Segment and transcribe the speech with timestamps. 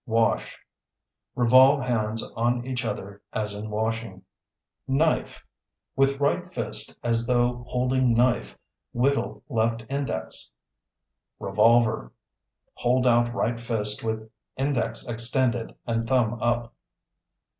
[0.07, 0.57] Wash
[1.35, 4.23] (Revolve hands on each other as in washing).
[4.87, 5.45] Knife
[5.95, 8.57] (With right fist as though holding knife,
[8.93, 10.51] whittle left index).
[11.39, 12.11] Revolver
[12.77, 14.27] (Hold out right fist with
[14.57, 16.73] index extended and thumb up).